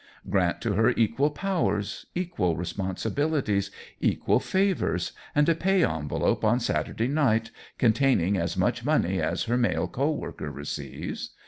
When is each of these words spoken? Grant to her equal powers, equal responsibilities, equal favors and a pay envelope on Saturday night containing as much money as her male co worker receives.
Grant 0.27 0.61
to 0.61 0.73
her 0.73 0.89
equal 0.97 1.29
powers, 1.29 2.07
equal 2.15 2.57
responsibilities, 2.57 3.69
equal 3.99 4.39
favors 4.39 5.11
and 5.35 5.47
a 5.47 5.53
pay 5.53 5.85
envelope 5.85 6.43
on 6.43 6.59
Saturday 6.59 7.07
night 7.07 7.51
containing 7.77 8.35
as 8.35 8.57
much 8.57 8.83
money 8.83 9.21
as 9.21 9.43
her 9.43 9.57
male 9.59 9.87
co 9.87 10.09
worker 10.09 10.49
receives. 10.49 11.33